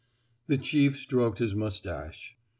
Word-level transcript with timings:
The 0.47 0.57
chief 0.57 0.97
stroked 0.97 1.37
his 1.37 1.53
mustache. 1.53 2.35